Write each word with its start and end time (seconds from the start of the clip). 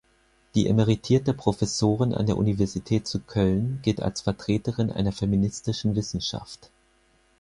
Die 0.55 0.65
emeritierte 0.65 1.31
Professorin 1.31 2.15
an 2.15 2.25
der 2.25 2.35
Universität 2.37 3.05
zu 3.05 3.19
Köln 3.19 3.77
gilt 3.83 4.01
als 4.01 4.21
Vertreterin 4.21 4.91
einer 4.91 5.11
feministischen 5.11 5.93
Wissenschaft. 5.95 6.71